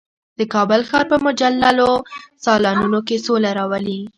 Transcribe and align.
د 0.39 0.41
کابل 0.53 0.81
ښار 0.89 1.05
په 1.11 1.17
مجللو 1.25 1.91
سالونونو 2.43 2.99
کې 3.07 3.23
سوله 3.25 3.49
راولي. 3.59 3.99